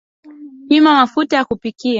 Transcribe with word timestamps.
Pima 0.67 0.93
mafuta 0.93 1.35
ya 1.37 1.45
kupikia 1.45 1.89